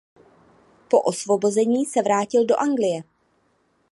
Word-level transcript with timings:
Po 0.89 1.01
osvobození 1.01 1.85
se 1.85 2.01
vrátil 2.01 2.45
do 2.45 2.59
Anglie. 2.61 3.03